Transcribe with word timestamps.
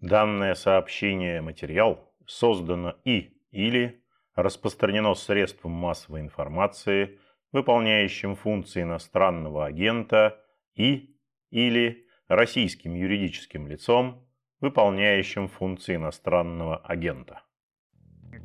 Данное 0.00 0.54
сообщение 0.54 1.40
материал 1.40 2.12
создано 2.24 2.94
и 3.04 3.32
или 3.50 4.04
распространено 4.36 5.14
средством 5.14 5.72
массовой 5.72 6.20
информации, 6.20 7.18
выполняющим 7.50 8.36
функции 8.36 8.82
иностранного 8.82 9.66
агента 9.66 10.40
и 10.76 11.16
или 11.50 12.06
российским 12.28 12.94
юридическим 12.94 13.66
лицом, 13.66 14.24
выполняющим 14.60 15.48
функции 15.48 15.96
иностранного 15.96 16.76
агента. 16.76 17.42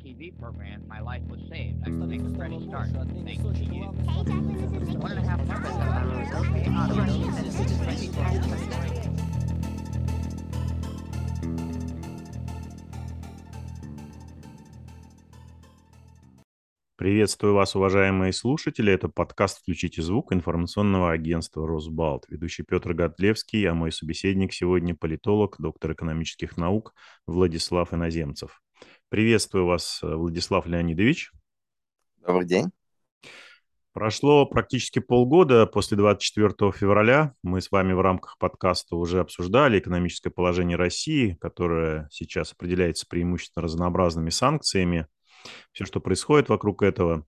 TV 0.04 0.32
program, 0.32 0.86
my 0.86 1.00
life 1.00 1.22
was 1.30 1.40
saved. 1.48 1.82
I 1.86 1.90
still 1.90 2.06
think 2.06 2.24
it's 2.28 2.36
ready 2.36 2.58
to 2.58 2.64
start. 2.68 2.88
Thank 3.24 3.42
you. 3.72 3.84
One 5.00 5.12
and 5.12 5.20
a 5.20 5.28
half 5.28 5.40
Приветствую 17.04 17.52
вас, 17.52 17.76
уважаемые 17.76 18.32
слушатели. 18.32 18.90
Это 18.90 19.10
подкаст 19.10 19.58
«Включите 19.58 20.00
звук» 20.00 20.32
информационного 20.32 21.12
агентства 21.12 21.68
«Росбалт». 21.68 22.24
Ведущий 22.30 22.62
Петр 22.62 22.94
Готлевский, 22.94 23.68
а 23.68 23.74
мой 23.74 23.92
собеседник 23.92 24.54
сегодня 24.54 24.94
политолог, 24.94 25.56
доктор 25.58 25.92
экономических 25.92 26.56
наук 26.56 26.94
Владислав 27.26 27.92
Иноземцев. 27.92 28.62
Приветствую 29.10 29.66
вас, 29.66 29.98
Владислав 30.00 30.64
Леонидович. 30.64 31.30
Добрый 32.26 32.46
день. 32.46 32.70
Прошло 33.92 34.46
практически 34.46 34.98
полгода 34.98 35.66
после 35.66 35.98
24 35.98 36.72
февраля. 36.72 37.34
Мы 37.42 37.60
с 37.60 37.70
вами 37.70 37.92
в 37.92 38.00
рамках 38.00 38.38
подкаста 38.38 38.96
уже 38.96 39.20
обсуждали 39.20 39.78
экономическое 39.78 40.30
положение 40.30 40.78
России, 40.78 41.36
которое 41.38 42.08
сейчас 42.10 42.54
определяется 42.54 43.04
преимущественно 43.06 43.64
разнообразными 43.64 44.30
санкциями– 44.30 45.06
все, 45.72 45.84
что 45.84 46.00
происходит 46.00 46.48
вокруг 46.48 46.82
этого. 46.82 47.26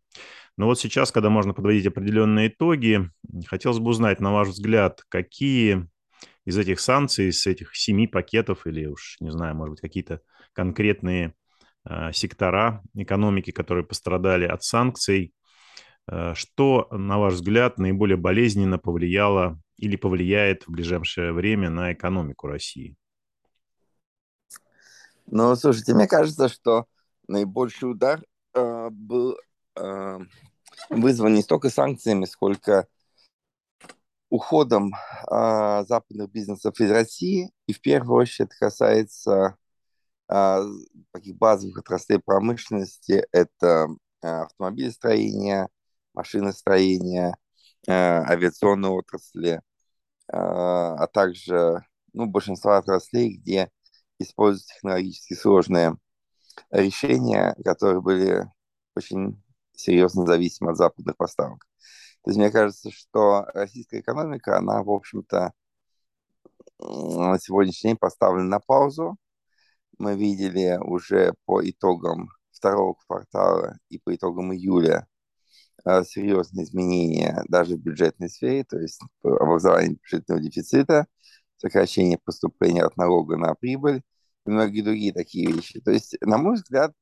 Но 0.57 0.67
вот 0.67 0.79
сейчас, 0.79 1.13
когда 1.13 1.29
можно 1.29 1.53
подводить 1.53 1.87
определенные 1.87 2.49
итоги, 2.49 3.11
хотелось 3.47 3.79
бы 3.79 3.91
узнать, 3.91 4.21
на 4.21 4.33
ваш 4.33 4.49
взгляд, 4.49 5.03
какие 5.09 5.89
из 6.47 6.57
этих 6.57 6.81
санкций, 6.81 7.29
из 7.29 7.47
этих 7.47 7.77
семи 7.77 8.07
пакетов 8.07 8.67
или 8.67 8.87
уж, 8.87 9.17
не 9.21 9.31
знаю, 9.31 9.55
может 9.55 9.73
быть, 9.73 9.81
какие-то 9.81 10.23
конкретные 10.53 11.35
э, 11.85 12.13
сектора 12.13 12.83
экономики, 12.95 13.51
которые 13.51 13.85
пострадали 13.85 14.47
от 14.47 14.63
санкций, 14.63 15.35
э, 16.09 16.33
что, 16.35 16.89
на 16.91 17.19
ваш 17.19 17.35
взгляд, 17.35 17.79
наиболее 17.79 18.17
болезненно 18.17 18.79
повлияло 18.79 19.61
или 19.77 19.97
повлияет 19.97 20.63
в 20.67 20.71
ближайшее 20.71 21.33
время 21.33 21.69
на 21.69 21.93
экономику 21.93 22.47
России? 22.47 22.97
Ну, 25.27 25.55
слушайте, 25.57 25.93
мне 25.95 26.07
кажется, 26.07 26.49
что 26.49 26.87
наибольший 27.29 27.91
удар 27.91 28.23
э, 28.55 28.89
был 28.91 29.37
э, 29.77 30.19
вызван 30.91 31.35
не 31.35 31.43
столько 31.43 31.71
санкциями, 31.71 32.25
сколько 32.25 32.87
уходом 34.29 34.93
э, 34.95 35.85
западных 35.89 36.31
бизнесов 36.31 36.79
из 36.81 36.91
России. 36.91 37.51
И 37.67 37.73
в 37.73 37.81
первую 37.81 38.19
очередь 38.21 38.51
это 38.51 38.59
касается 38.59 39.57
э, 40.29 40.61
таких 41.13 41.37
базовых 41.37 41.79
отраслей 41.79 42.19
промышленности. 42.19 43.27
Это 43.33 43.89
э, 44.23 44.29
автомобилестроение, 44.29 45.69
машиностроение, 46.15 47.37
э, 47.87 47.93
авиационные 47.93 48.91
отрасли, 48.91 49.53
э, 49.53 49.61
а 50.33 51.07
также 51.09 51.85
ну, 52.13 52.27
большинство 52.27 52.73
отраслей, 52.73 53.37
где 53.37 53.71
используются 54.19 54.75
технологически 54.75 55.35
сложные 55.35 55.97
решения, 56.71 57.55
которые 57.65 58.01
были 58.01 58.51
очень 58.97 59.43
серьезно 59.75 60.27
зависимы 60.27 60.71
от 60.71 60.77
западных 60.77 61.17
поставок. 61.17 61.67
То 62.23 62.31
есть 62.31 62.39
мне 62.39 62.51
кажется, 62.51 62.91
что 62.91 63.47
российская 63.55 64.01
экономика, 64.01 64.59
она, 64.59 64.83
в 64.83 64.91
общем-то, 64.91 65.53
на 66.79 67.39
сегодняшний 67.39 67.91
день 67.91 67.97
поставлена 67.97 68.49
на 68.49 68.61
паузу. 68.61 69.17
Мы 69.99 70.17
видели 70.17 70.79
уже 70.83 71.35
по 71.47 71.61
итогам 71.69 72.29
второго 72.51 72.97
квартала 73.07 73.79
и 73.89 73.99
по 73.99 74.15
итогам 74.15 74.53
июля 74.53 75.07
э, 75.85 76.05
серьезные 76.05 76.65
изменения 76.65 77.43
даже 77.49 77.77
в 77.77 77.81
бюджетной 77.81 78.29
сфере, 78.29 78.65
то 78.65 78.79
есть 78.79 79.01
образование 79.23 79.97
бюджетного 79.97 80.41
дефицита, 80.41 81.07
сокращение 81.57 82.19
поступления 82.19 82.85
от 82.85 82.97
налога 82.97 83.37
на 83.37 83.55
прибыль, 83.55 84.03
и 84.47 84.51
многие 84.51 84.83
другие 84.83 85.13
такие 85.13 85.53
вещи. 85.53 85.81
То 85.81 85.91
есть, 85.91 86.17
на 86.21 86.39
мой 86.39 86.55
взгляд, 86.55 86.93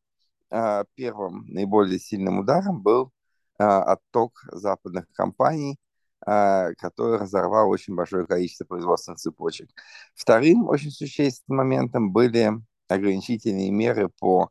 а, 0.51 0.85
первым 0.95 1.47
наиболее 1.49 1.99
сильным 1.99 2.39
ударом 2.41 2.83
был 2.83 3.13
а, 3.59 3.83
отток 3.83 4.45
западных 4.53 5.07
компаний, 5.13 5.79
а, 6.27 6.73
который 6.75 7.19
разорвал 7.19 7.69
очень 7.71 7.95
большое 7.95 8.27
количество 8.27 8.65
производственных 8.65 9.19
цепочек. 9.21 9.71
Вторым 10.15 10.69
очень 10.69 10.91
существенным 10.91 11.59
моментом 11.59 12.13
были 12.13 12.53
ограничительные 12.89 13.71
меры 13.71 14.11
по 14.21 14.51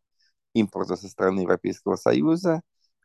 импорту 0.53 0.97
со 0.97 1.07
стороны 1.09 1.41
Европейского 1.41 1.95
Союза. 1.95 2.61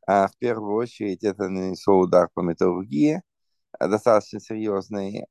В 0.06 0.30
первую 0.38 0.74
очередь 0.74 1.22
это 1.22 1.50
нанесло 1.50 1.98
удар 1.98 2.30
по 2.32 2.40
металлургии, 2.40 3.22
достаточно 3.78 4.40
серьезный 4.40 5.26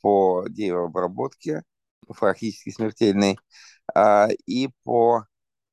по 0.00 0.44
деревообработке, 0.48 1.62
практически 2.18 2.70
смертельный. 2.70 3.38
А, 3.94 4.28
и 4.46 4.70
по 4.84 5.26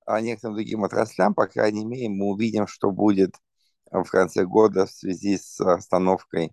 а, 0.06 0.22
некоторым 0.22 0.56
другим 0.56 0.84
отраслям, 0.84 1.34
по 1.34 1.47
крайней 1.47 1.85
мере, 1.85 2.09
мы 2.09 2.25
увидим, 2.28 2.67
что 2.67 2.91
будет 2.91 3.35
в 3.91 4.06
конце 4.06 4.45
года 4.45 4.85
в 4.85 4.91
связи 4.91 5.38
с 5.38 5.59
остановкой 5.62 6.51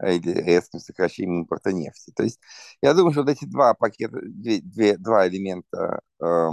э, 0.00 0.16
или 0.16 0.32
резким 0.32 0.80
сокращением 0.80 1.42
импорта 1.42 1.72
нефти. 1.72 2.12
То 2.14 2.24
есть 2.24 2.40
я 2.82 2.94
думаю, 2.94 3.12
что 3.12 3.22
вот 3.22 3.30
эти 3.30 3.44
два 3.44 3.74
пакета, 3.74 4.18
две, 4.22 4.60
две, 4.60 4.96
два 4.98 5.28
элемента 5.28 6.00
э, 6.22 6.50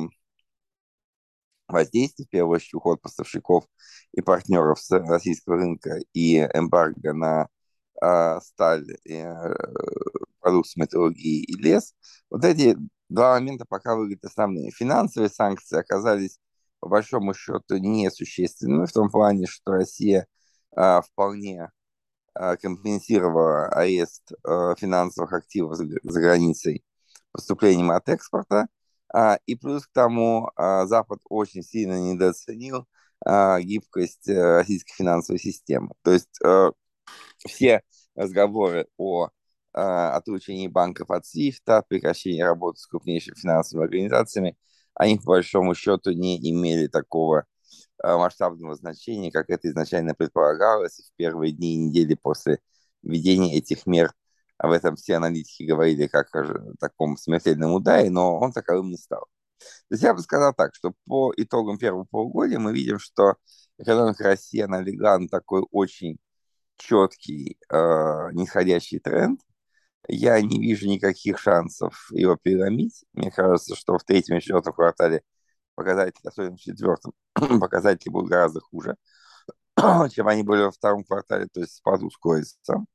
воздействия, 1.68 2.26
в 2.26 2.30
первую 2.30 2.56
очередь 2.56 2.74
уход 2.76 3.02
поставщиков 3.02 3.66
и 4.14 4.22
партнеров 4.22 4.80
с 4.80 4.92
российского 4.92 5.58
рынка 5.58 6.00
и 6.14 6.40
эмбарго 6.40 7.14
на 7.14 7.48
э, 8.02 8.40
сталь, 8.42 8.86
э, 9.10 9.54
продукцию 10.48 10.84
металлургии 10.84 11.44
и 11.44 11.54
лес, 11.62 11.94
вот 12.30 12.46
эти 12.46 12.78
два 13.10 13.34
момента 13.34 13.66
пока 13.68 13.96
выглядят 13.96 14.26
основными. 14.26 14.72
Финансовые 14.72 15.30
санкции 15.30 15.78
оказались 15.78 16.40
по 16.80 16.88
большому 16.88 17.34
счету 17.34 17.78
несущественными 17.78 18.86
в 18.86 18.94
том 18.94 19.10
плане, 19.10 19.46
что 19.46 19.74
Россия 19.74 20.26
а, 20.74 21.02
вполне 21.02 21.70
а, 22.34 22.56
компенсировала 22.56 23.68
арест 23.68 24.32
а, 24.44 24.76
финансовых 24.76 25.34
активов 25.34 25.76
за, 25.76 25.86
границей 25.86 26.84
поступлением 27.34 27.92
от 27.92 28.08
экспорта. 28.08 28.68
А, 29.14 29.40
и 29.46 29.56
плюс 29.56 29.86
к 29.86 29.92
тому 29.92 30.50
Запад 30.56 31.20
очень 31.30 31.64
сильно 31.64 32.00
недооценил 32.00 32.88
гибкость 33.60 34.30
а, 34.30 34.60
российской 34.60 34.94
финансовой 34.94 35.40
системы. 35.40 35.90
То 36.04 36.14
есть 36.14 36.40
а, 36.42 36.72
все 37.46 37.82
разговоры 38.16 38.88
о 38.98 39.30
отлучении 39.78 40.68
банков 40.68 41.12
от 41.12 41.26
СИФТа, 41.26 41.84
прекращении 41.88 42.42
работы 42.42 42.80
с 42.80 42.88
крупнейшими 42.88 43.36
финансовыми 43.36 43.86
организациями, 43.86 44.58
они, 44.94 45.18
по 45.18 45.26
большому 45.26 45.76
счету, 45.76 46.12
не 46.12 46.38
имели 46.52 46.88
такого 46.88 47.46
а, 48.04 48.18
масштабного 48.18 48.76
значения, 48.76 49.32
как 49.32 49.50
это 49.50 49.68
изначально 49.70 50.16
предполагалось. 50.16 51.12
В 51.12 51.16
первые 51.16 51.52
дни 51.52 51.76
и 51.76 51.78
недели 51.78 52.16
после 52.16 52.60
введения 53.04 53.58
этих 53.58 53.86
мер 53.86 54.14
об 54.58 54.72
этом 54.72 54.96
все 54.96 55.16
аналитики 55.16 55.64
говорили 55.64 56.08
как 56.08 56.36
о 56.36 56.74
таком 56.80 57.18
смертельном 57.18 57.74
ударе, 57.74 58.10
но 58.10 58.40
он 58.40 58.52
таковым 58.52 58.90
не 58.90 58.98
стал. 58.98 59.28
То 59.60 59.66
есть 59.94 60.04
я 60.04 60.14
бы 60.14 60.22
сказал 60.22 60.54
так, 60.54 60.76
что 60.76 60.94
по 61.06 61.34
итогам 61.36 61.78
первого 61.78 62.06
полугодия 62.06 62.60
мы 62.60 62.74
видим, 62.74 63.00
что 63.00 63.36
экономика 63.78 64.24
России 64.24 64.62
она 64.62 64.82
легла 64.82 65.18
на 65.20 65.28
такой 65.28 65.64
очень 65.72 66.18
четкий 66.78 67.58
э, 67.70 67.76
нисходящий 68.34 69.00
тренд, 69.00 69.42
я 70.08 70.42
не 70.42 70.60
вижу 70.60 70.88
никаких 70.88 71.40
шансов 71.40 72.08
его 72.12 72.38
переломить. 72.38 73.06
Мне 73.14 73.32
кажется, 73.32 73.76
что 73.76 73.98
в 73.98 74.04
третьем 74.04 74.38
и 74.38 74.42
четвертом 74.42 74.74
квартале 74.74 75.24
показатели, 75.76 76.28
особенно 76.28 76.58
в 76.58 76.60
четвертом, 76.60 77.14
показатели 77.60 78.10
будут 78.12 78.30
гораздо 78.30 78.62
хуже, 78.62 78.96
чем 80.12 80.28
они 80.28 80.44
были 80.44 80.64
во 80.64 80.72
втором 80.72 81.04
квартале, 81.04 81.48
то 81.52 81.62
есть 81.62 81.76
спад 81.76 82.02
ускорится. 82.04 82.86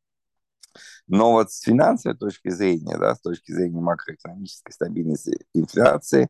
Но 1.06 1.32
вот 1.32 1.52
с 1.52 1.60
финансовой 1.60 2.16
точки 2.16 2.50
зрения, 2.50 2.96
да, 2.98 3.14
с 3.14 3.20
точки 3.20 3.52
зрения 3.52 3.80
макроэкономической 3.80 4.72
стабильности 4.72 5.46
инфляции, 5.54 6.28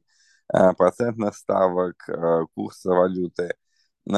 э, 0.52 0.72
процентных 0.74 1.36
ставок, 1.36 2.08
э, 2.08 2.46
курса 2.54 2.90
валюты, 2.90 3.54
э, 4.06 4.14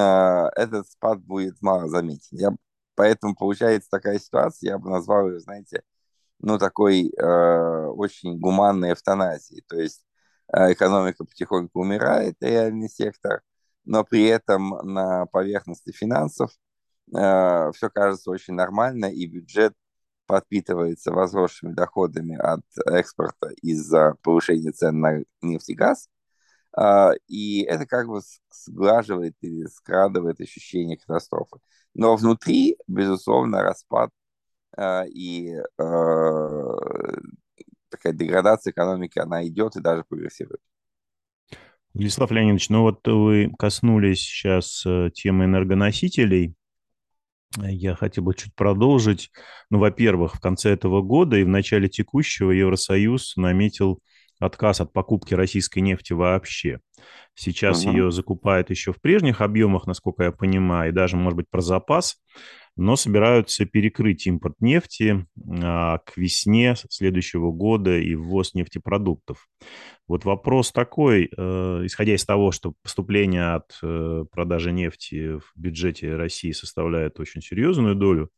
этот 0.56 0.88
спад 0.90 1.20
будет 1.22 1.60
мало 1.62 1.88
заметен. 1.88 2.38
Я, 2.38 2.50
поэтому 2.94 3.34
получается 3.36 3.88
такая 3.90 4.18
ситуация, 4.18 4.70
я 4.70 4.78
бы 4.78 4.90
назвал 4.90 5.28
ее, 5.30 5.40
знаете, 5.40 5.82
ну, 6.44 6.58
такой 6.58 7.10
э, 7.10 7.86
очень 7.88 8.38
гуманной 8.38 8.92
эвтаназии. 8.92 9.62
То 9.68 9.76
есть 9.76 10.04
экономика 10.52 11.24
потихоньку 11.24 11.80
умирает, 11.80 12.36
реальный 12.40 12.88
сектор, 12.88 13.42
но 13.84 14.04
при 14.04 14.24
этом 14.24 14.70
на 14.82 15.26
поверхности 15.26 15.92
финансов 15.92 16.50
э, 17.14 17.70
все 17.74 17.90
кажется 17.90 18.30
очень 18.30 18.54
нормально, 18.54 19.06
и 19.06 19.26
бюджет 19.26 19.74
подпитывается 20.26 21.12
возросшими 21.12 21.72
доходами 21.72 22.36
от 22.36 22.62
экспорта 22.86 23.50
из-за 23.62 24.16
повышения 24.22 24.72
цен 24.72 25.00
на 25.00 25.22
нефть 25.42 25.70
и 25.70 25.74
газ. 25.74 26.08
Э, 26.78 27.12
и 27.28 27.62
это 27.64 27.86
как 27.86 28.08
бы 28.08 28.20
сглаживает 28.50 29.34
или 29.40 29.66
скрадывает 29.66 30.40
ощущение 30.40 30.96
катастрофы. 30.98 31.58
Но 31.94 32.16
внутри, 32.16 32.78
безусловно, 32.86 33.62
распад 33.62 34.10
э, 34.10 34.23
и 35.08 35.54
э, 35.78 36.62
такая 37.90 38.12
деградация 38.12 38.72
экономики, 38.72 39.18
она 39.18 39.46
идет 39.46 39.76
и 39.76 39.80
даже 39.80 40.04
прогрессирует. 40.08 40.60
Владислав 41.94 42.30
Леонидович, 42.32 42.70
ну 42.70 42.82
вот 42.82 43.06
вы 43.06 43.52
коснулись 43.56 44.20
сейчас 44.20 44.84
э, 44.84 45.10
темы 45.14 45.44
энергоносителей. 45.44 46.54
Я 47.56 47.94
хотел 47.94 48.24
бы 48.24 48.34
чуть 48.34 48.52
продолжить. 48.56 49.30
Ну, 49.70 49.78
во-первых, 49.78 50.34
в 50.34 50.40
конце 50.40 50.70
этого 50.70 51.02
года 51.02 51.36
и 51.36 51.44
в 51.44 51.48
начале 51.48 51.88
текущего 51.88 52.50
Евросоюз 52.50 53.36
наметил 53.36 54.00
отказ 54.38 54.80
от 54.80 54.92
покупки 54.92 55.34
российской 55.34 55.80
нефти 55.80 56.12
вообще. 56.12 56.80
Сейчас 57.34 57.84
угу. 57.84 57.92
ее 57.92 58.10
закупают 58.10 58.70
еще 58.70 58.92
в 58.92 59.00
прежних 59.00 59.40
объемах, 59.40 59.86
насколько 59.86 60.24
я 60.24 60.32
понимаю, 60.32 60.90
и 60.90 60.94
даже, 60.94 61.16
может 61.16 61.36
быть, 61.36 61.50
про 61.50 61.60
запас 61.60 62.16
но 62.76 62.96
собираются 62.96 63.66
перекрыть 63.66 64.26
импорт 64.26 64.56
нефти 64.60 65.26
а, 65.62 65.98
к 65.98 66.16
весне 66.16 66.74
следующего 66.90 67.52
года 67.52 67.96
и 67.96 68.14
ввоз 68.14 68.54
нефтепродуктов. 68.54 69.48
Вот 70.06 70.24
вопрос 70.24 70.70
такой, 70.72 71.30
э, 71.34 71.80
исходя 71.84 72.14
из 72.14 72.24
того, 72.26 72.52
что 72.52 72.74
поступление 72.82 73.54
от 73.54 73.78
э, 73.82 74.24
продажи 74.30 74.70
нефти 74.70 75.38
в 75.38 75.52
бюджете 75.56 76.14
России 76.14 76.52
составляет 76.52 77.18
очень 77.20 77.40
серьезную 77.40 77.94
долю 77.94 78.30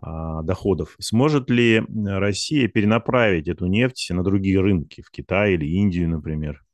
доходов, 0.00 0.96
сможет 1.00 1.50
ли 1.50 1.82
Россия 2.04 2.68
перенаправить 2.68 3.48
эту 3.48 3.66
нефть 3.66 4.08
на 4.10 4.22
другие 4.22 4.60
рынки, 4.60 5.02
в 5.02 5.10
Китай 5.10 5.54
или 5.54 5.66
Индию, 5.66 6.08
например? 6.08 6.64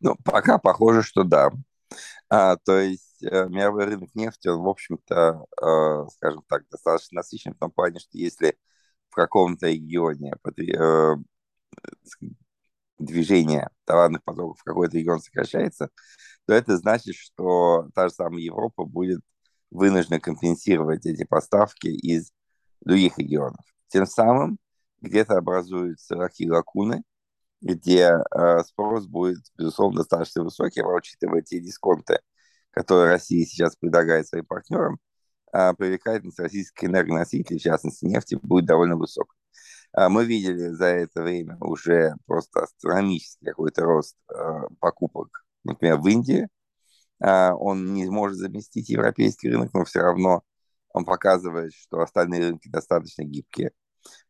Ну, 0.00 0.16
пока 0.24 0.58
похоже, 0.58 1.02
что 1.02 1.24
да. 1.24 1.50
А, 2.28 2.56
то 2.56 2.78
есть 2.78 3.22
э, 3.22 3.48
мировой 3.48 3.84
рынок 3.84 4.10
нефти, 4.14 4.48
он, 4.48 4.62
в 4.62 4.68
общем-то, 4.68 5.44
э, 5.62 6.08
скажем 6.14 6.42
так, 6.48 6.68
достаточно 6.70 7.16
насыщен 7.16 7.54
в 7.54 7.58
том 7.58 7.70
плане, 7.70 8.00
что 8.00 8.18
если 8.18 8.56
в 9.10 9.14
каком-то 9.14 9.68
регионе 9.68 10.34
э, 10.58 11.14
движение 12.98 13.70
товарных 13.84 14.24
потоков 14.24 14.58
в 14.60 14.64
какой-то 14.64 14.96
регион 14.96 15.20
сокращается, 15.20 15.90
то 16.46 16.54
это 16.54 16.76
значит, 16.76 17.14
что 17.16 17.88
та 17.94 18.08
же 18.08 18.14
самая 18.14 18.40
Европа 18.40 18.84
будет 18.84 19.20
вынуждена 19.74 20.20
компенсировать 20.20 21.04
эти 21.04 21.24
поставки 21.24 21.88
из 21.88 22.32
других 22.80 23.18
регионов. 23.18 23.60
Тем 23.88 24.06
самым 24.06 24.58
где-то 25.00 25.36
образуются 25.36 26.16
такие 26.16 26.50
лакуны, 26.50 27.02
где 27.60 28.18
э, 28.18 28.62
спрос 28.64 29.06
будет, 29.06 29.40
безусловно, 29.58 29.98
достаточно 29.98 30.44
высокий, 30.44 30.80
а 30.80 30.86
учитывая 30.86 31.42
те 31.42 31.60
дисконты, 31.60 32.20
которые 32.70 33.10
Россия 33.10 33.44
сейчас 33.44 33.76
предлагает 33.76 34.28
своим 34.28 34.46
партнерам, 34.46 34.98
э, 35.52 35.74
привлекательность 35.74 36.38
российских 36.38 36.84
энергоносителей, 36.84 37.58
в 37.58 37.62
частности 37.62 38.04
нефти, 38.04 38.38
будет 38.40 38.66
довольно 38.66 38.96
высокой. 38.96 39.36
Э, 39.96 40.08
мы 40.08 40.24
видели 40.24 40.68
за 40.68 40.86
это 40.86 41.22
время 41.22 41.56
уже 41.60 42.14
просто 42.26 42.60
астрономический 42.60 43.48
какой-то 43.48 43.82
рост 43.82 44.16
э, 44.30 44.34
покупок, 44.78 45.44
например, 45.64 45.98
в 45.98 46.06
Индии. 46.06 46.48
Э, 47.24 47.52
он 47.52 47.94
не 47.94 48.06
может 48.10 48.38
заместить 48.38 48.88
европейский 48.90 49.50
рынок, 49.50 49.72
но 49.74 49.84
все 49.84 50.00
равно 50.00 50.42
он 50.90 51.04
показывает, 51.04 51.72
что 51.74 52.00
остальные 52.00 52.48
рынки 52.50 52.68
достаточно 52.68 53.24
гибкие. 53.24 53.72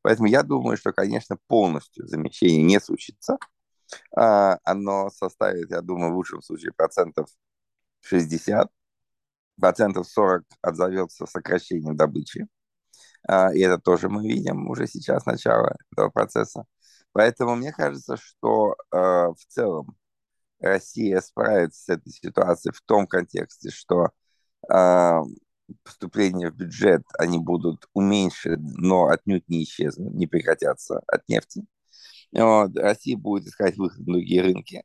Поэтому 0.03 0.29
я 0.29 0.43
думаю, 0.43 0.77
что, 0.77 0.93
конечно, 0.93 1.37
полностью 1.49 2.07
замещение 2.07 2.63
не 2.63 2.81
случится. 2.81 3.39
А, 4.17 4.59
оно 4.65 5.11
составит, 5.11 5.71
я 5.71 5.83
думаю, 5.83 6.13
в 6.13 6.17
лучшем 6.17 6.43
случае 6.43 6.73
процентов 6.73 7.29
60, 8.03 8.71
процентов 9.61 10.09
40 10.09 10.45
отзовется 10.63 11.27
сокращением 11.27 11.97
добычи. 11.97 12.47
А, 13.29 13.55
и 13.55 13.61
это 13.61 13.79
тоже 13.79 14.09
мы 14.09 14.27
видим 14.27 14.69
уже 14.71 14.87
сейчас, 14.87 15.27
начало 15.27 15.77
этого 15.93 16.11
процесса. 16.11 16.65
Поэтому 17.13 17.57
мне 17.57 17.73
кажется, 17.73 18.17
что 18.17 18.77
а, 18.91 19.31
в 19.33 19.45
целом 19.49 19.97
Россия 20.61 21.21
справится 21.21 21.85
с 21.85 21.89
этой 21.89 22.13
ситуацией 22.13 22.73
в 22.73 22.81
том 22.83 23.07
контексте, 23.07 23.71
что 23.71 24.11
поступления 25.83 26.51
в 26.51 26.57
бюджет, 26.57 27.03
они 27.19 27.39
будут 27.39 27.87
уменьшены, 27.95 28.59
но 28.77 29.07
отнюдь 29.07 29.49
не 29.49 29.65
исчезнут, 29.65 30.15
не 30.15 30.27
прекратятся 30.27 31.03
от 31.07 31.29
нефти. 31.29 31.65
Вот. 32.33 32.77
Россия 32.77 33.17
будет 33.17 33.47
искать 33.47 33.77
выход 33.77 34.07
на 34.07 34.15
другие 34.15 34.43
рынки. 34.43 34.85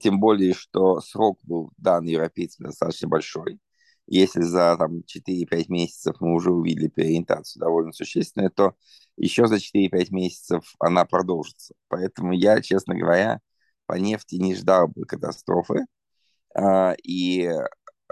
Тем 0.00 0.20
более, 0.20 0.54
что 0.54 1.00
срок 1.00 1.38
был 1.42 1.72
дан 1.76 2.04
европейцам 2.04 2.66
достаточно 2.66 3.08
большой. 3.08 3.60
Если 4.06 4.42
за 4.42 4.76
там, 4.78 5.02
4-5 5.06 5.66
месяцев 5.68 6.16
мы 6.20 6.34
уже 6.34 6.50
увидели 6.50 6.88
переориентацию 6.88 7.60
довольно 7.60 7.92
существенную, 7.92 8.50
то 8.50 8.74
еще 9.16 9.46
за 9.46 9.56
4-5 9.56 10.10
месяцев 10.10 10.74
она 10.78 11.04
продолжится. 11.04 11.74
Поэтому 11.88 12.32
я, 12.32 12.60
честно 12.60 12.94
говоря, 12.94 13.40
по 13.86 13.94
нефти 13.94 14.36
не 14.36 14.54
ждал 14.54 14.88
бы 14.88 15.04
катастрофы. 15.04 15.84
А, 16.54 16.94
и 17.02 17.48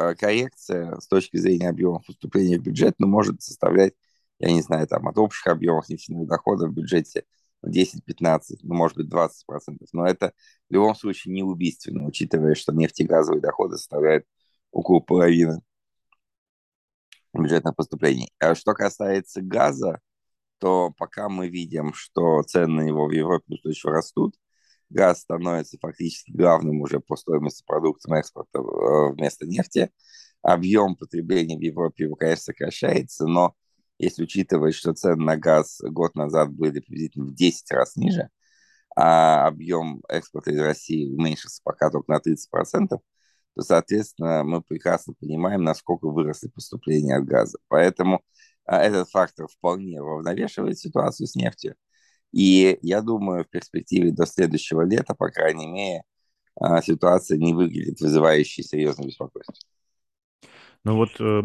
Э, 0.00 0.14
коррекция 0.14 0.98
с 0.98 1.06
точки 1.08 1.36
зрения 1.36 1.68
объемов 1.68 2.06
поступления 2.06 2.58
в 2.58 2.62
бюджет 2.62 2.94
ну, 2.98 3.06
может 3.06 3.42
составлять, 3.42 3.92
я 4.38 4.50
не 4.50 4.62
знаю, 4.62 4.86
там 4.86 5.06
от 5.08 5.18
общих 5.18 5.46
объемов 5.46 5.88
нефтяных 5.90 6.26
доходов 6.26 6.70
в 6.70 6.74
бюджете 6.74 7.24
10-15, 7.62 8.60
ну, 8.62 8.74
может 8.74 8.96
быть, 8.96 9.08
20%. 9.08 9.86
Но 9.92 10.06
это 10.06 10.32
в 10.70 10.72
любом 10.72 10.94
случае 10.94 11.34
не 11.34 11.42
убийственно, 11.42 12.06
учитывая, 12.06 12.54
что 12.54 12.72
нефтегазовые 12.72 13.42
доходы 13.42 13.76
составляют 13.76 14.24
около 14.70 15.00
половины 15.00 15.60
бюджетных 17.34 17.76
поступлений. 17.76 18.32
А 18.38 18.54
что 18.54 18.72
касается 18.72 19.42
газа, 19.42 20.00
то 20.58 20.94
пока 20.96 21.28
мы 21.28 21.48
видим, 21.48 21.92
что 21.92 22.42
цены 22.42 22.82
на 22.82 22.86
него 22.86 23.06
в 23.06 23.10
Европе 23.10 23.44
устойчиво 23.48 23.92
растут, 23.92 24.34
газ 24.90 25.20
становится 25.20 25.78
фактически 25.80 26.32
главным 26.32 26.80
уже 26.80 27.00
по 27.00 27.16
стоимости 27.16 27.64
продуктом 27.66 28.14
экспорта 28.14 28.58
э, 28.58 29.12
вместо 29.12 29.46
нефти. 29.46 29.90
Объем 30.42 30.96
потребления 30.96 31.56
в 31.56 31.60
Европе 31.60 32.04
его, 32.04 32.16
конечно, 32.16 32.44
сокращается, 32.44 33.26
но 33.26 33.54
если 33.98 34.22
учитывать, 34.24 34.74
что 34.74 34.94
цены 34.94 35.22
на 35.22 35.36
газ 35.36 35.80
год 35.82 36.14
назад 36.14 36.50
были 36.50 36.80
приблизительно 36.80 37.26
в 37.26 37.34
10 37.34 37.70
раз 37.72 37.96
ниже, 37.96 38.30
а 38.96 39.46
объем 39.46 40.02
экспорта 40.08 40.50
из 40.52 40.60
России 40.60 41.12
уменьшился 41.12 41.60
пока 41.62 41.90
только 41.90 42.10
на 42.10 42.18
30%, 42.18 42.88
то, 42.88 43.62
соответственно, 43.62 44.42
мы 44.44 44.62
прекрасно 44.62 45.14
понимаем, 45.18 45.64
насколько 45.64 46.06
выросли 46.08 46.48
поступления 46.48 47.16
от 47.16 47.24
газа. 47.24 47.58
Поэтому 47.68 48.22
а, 48.64 48.82
этот 48.82 49.10
фактор 49.10 49.48
вполне 49.48 50.00
равновешивает 50.00 50.78
ситуацию 50.78 51.26
с 51.26 51.34
нефтью. 51.34 51.74
И 52.32 52.78
я 52.82 53.02
думаю, 53.02 53.44
в 53.44 53.48
перспективе 53.48 54.12
до 54.12 54.26
следующего 54.26 54.82
лета, 54.82 55.14
по 55.14 55.30
крайней 55.30 55.66
мере, 55.66 56.02
а, 56.60 56.82
ситуация 56.82 57.38
не 57.38 57.54
выглядит 57.54 58.00
вызывающей 58.00 58.62
серьезное 58.62 59.06
беспокойство. 59.06 59.54
Ну 60.82 60.96
вот 60.96 61.10
э, 61.20 61.42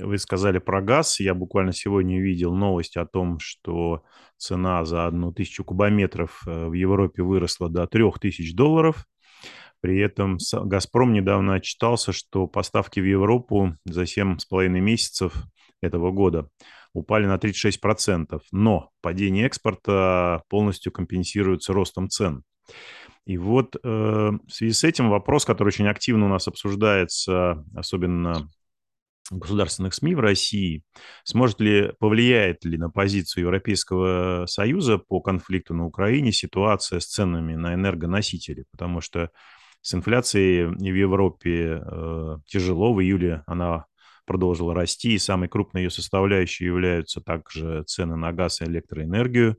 вы 0.00 0.18
сказали 0.18 0.58
про 0.58 0.82
газ. 0.82 1.20
Я 1.20 1.34
буквально 1.34 1.72
сегодня 1.72 2.20
видел 2.20 2.54
новость 2.54 2.96
о 2.96 3.06
том, 3.06 3.38
что 3.38 4.02
цена 4.36 4.84
за 4.84 5.06
одну 5.06 5.32
тысячу 5.32 5.64
кубометров 5.64 6.42
э, 6.46 6.66
в 6.66 6.72
Европе 6.72 7.22
выросла 7.22 7.68
до 7.68 7.86
трех 7.86 8.18
тысяч 8.18 8.54
долларов. 8.54 9.06
При 9.80 10.00
этом 10.00 10.38
«Газпром» 10.52 11.12
недавно 11.12 11.54
отчитался, 11.54 12.12
что 12.12 12.48
поставки 12.48 12.98
в 12.98 13.04
Европу 13.04 13.76
за 13.84 14.06
семь 14.06 14.38
с 14.38 14.44
половиной 14.44 14.80
месяцев 14.80 15.34
этого 15.80 16.10
года 16.10 16.48
упали 16.92 17.26
на 17.26 17.36
36%, 17.36 18.40
но 18.52 18.90
падение 19.00 19.46
экспорта 19.46 20.42
полностью 20.48 20.92
компенсируется 20.92 21.72
ростом 21.72 22.08
цен. 22.08 22.42
И 23.26 23.36
вот 23.36 23.76
э, 23.76 23.78
в 23.82 24.50
связи 24.50 24.72
с 24.72 24.84
этим 24.84 25.10
вопрос, 25.10 25.44
который 25.44 25.68
очень 25.68 25.86
активно 25.86 26.26
у 26.26 26.28
нас 26.28 26.48
обсуждается, 26.48 27.62
особенно 27.76 28.48
в 29.30 29.38
государственных 29.38 29.92
СМИ 29.92 30.14
в 30.14 30.20
России, 30.20 30.82
сможет 31.24 31.60
ли, 31.60 31.92
повлияет 31.98 32.64
ли 32.64 32.78
на 32.78 32.88
позицию 32.88 33.44
Европейского 33.44 34.46
Союза 34.46 34.96
по 34.96 35.20
конфликту 35.20 35.74
на 35.74 35.84
Украине 35.84 36.32
ситуация 36.32 37.00
с 37.00 37.06
ценами 37.06 37.54
на 37.54 37.74
энергоносители, 37.74 38.64
потому 38.70 39.02
что 39.02 39.30
с 39.82 39.94
инфляцией 39.94 40.64
в 40.64 40.94
Европе 40.94 41.82
э, 41.82 42.36
тяжело, 42.46 42.94
в 42.94 43.00
июле 43.02 43.42
она 43.46 43.84
продолжила 44.28 44.74
расти, 44.74 45.14
и 45.14 45.18
самой 45.18 45.48
крупной 45.48 45.82
ее 45.82 45.90
составляющей 45.90 46.64
являются 46.64 47.20
также 47.20 47.82
цены 47.88 48.14
на 48.14 48.32
газ 48.32 48.60
и 48.60 48.64
электроэнергию. 48.64 49.56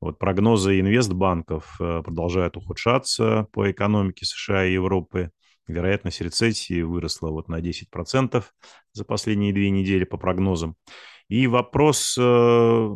Вот 0.00 0.18
прогнозы 0.18 0.80
инвестбанков 0.80 1.76
э, 1.78 2.02
продолжают 2.02 2.56
ухудшаться 2.56 3.46
по 3.52 3.70
экономике 3.70 4.24
США 4.24 4.64
и 4.64 4.72
Европы. 4.72 5.30
Вероятность 5.68 6.22
рецессии 6.22 6.80
выросла 6.82 7.30
вот 7.30 7.48
на 7.48 7.60
10% 7.60 8.42
за 8.92 9.04
последние 9.04 9.52
две 9.52 9.70
недели 9.70 10.04
по 10.04 10.16
прогнозам. 10.16 10.74
И 11.28 11.46
вопрос, 11.46 12.16
э, 12.18 12.90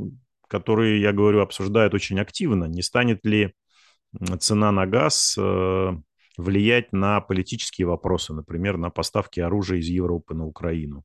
который, 0.49 1.01
я 1.01 1.13
говорю, 1.13 1.43
обсуждают 1.43 1.95
очень 1.95 2.19
активно, 2.19 2.65
не 2.65 2.83
станет 2.83 3.25
ли 3.25 3.53
цена 4.41 4.73
на 4.73 4.87
газ 4.87 5.37
э, 5.39 5.93
влиять 6.37 6.93
на 6.93 7.21
политические 7.21 7.87
вопросы, 7.87 8.33
например, 8.33 8.77
на 8.77 8.91
поставки 8.91 9.41
оружия 9.41 9.79
из 9.79 9.87
Европы 9.87 10.35
на 10.35 10.47
Украину? 10.47 11.05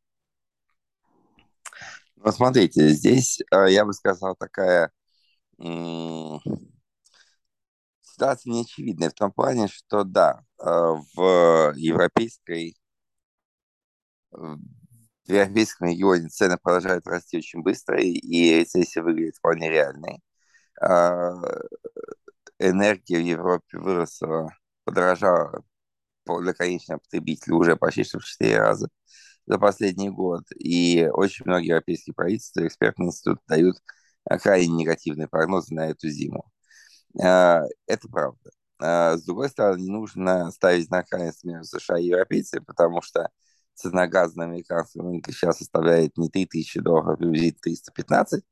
Ну, 2.15 2.31
смотрите, 2.31 2.89
здесь, 2.89 3.39
я 3.51 3.85
бы 3.85 3.93
сказал, 3.93 4.35
такая 4.35 4.91
ситуация 8.01 8.51
неочевидная 8.51 9.09
в 9.09 9.13
том 9.13 9.31
плане, 9.31 9.67
что 9.67 10.03
да, 10.03 10.43
э, 10.59 10.65
в 11.15 11.73
европейской 11.75 12.75
в 14.31 15.31
европейском 15.31 15.87
регионе 15.89 16.27
цены 16.27 16.57
продолжают 16.61 17.07
расти 17.07 17.37
очень 17.37 17.61
быстро, 17.61 17.99
и 18.01 18.59
рецессия 18.59 19.03
выглядит 19.03 19.37
вполне 19.37 19.69
реальной. 19.69 20.21
А, 20.81 21.33
энергия 22.59 23.17
в 23.17 23.25
Европе 23.25 23.77
выросла, 23.77 24.49
подорожала 24.89 25.63
для 26.41 26.53
конечного 26.53 26.99
потребителя 26.99 27.55
уже 27.55 27.75
почти 27.75 28.03
что 28.03 28.19
в 28.19 28.25
4 28.25 28.59
раза 28.59 28.89
за 29.45 29.57
последний 29.57 30.09
год. 30.09 30.43
И 30.55 31.09
очень 31.11 31.45
многие 31.45 31.69
европейские 31.69 32.13
правительства, 32.13 32.65
экспертные 32.65 33.07
институты 33.07 33.41
дают 33.47 33.77
крайне 34.41 34.73
негативные 34.73 35.27
прогнозы 35.27 35.73
на 35.73 35.89
эту 35.89 36.09
зиму. 36.09 36.51
А, 37.21 37.63
это 37.87 38.07
правда. 38.07 38.51
А, 38.79 39.17
с 39.17 39.23
другой 39.23 39.49
стороны, 39.49 39.81
не 39.81 39.89
нужно 39.89 40.51
ставить 40.51 40.85
знак 40.85 41.07
равенства 41.11 41.47
между 41.47 41.79
США 41.79 41.97
и 41.97 42.05
европейцами, 42.05 42.63
потому 42.63 43.01
что 43.01 43.29
цена 43.73 44.07
газа 44.07 44.37
на 44.37 44.43
американском 44.45 45.07
рынке 45.07 45.31
сейчас 45.31 45.57
составляет 45.57 46.17
не 46.17 46.29
3000 46.29 46.79
долларов, 46.81 47.15
а 47.15 47.17
приблизительно 47.17 47.61
315. 47.63 48.43